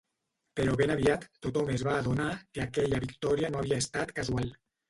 [0.59, 4.55] Però ben aviat tothom es va adonar que aquella victòria no havia estat casual.